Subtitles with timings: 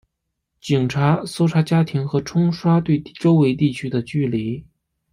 [0.59, 4.65] 警察搜查家庭和冲刷对周围地区的距离。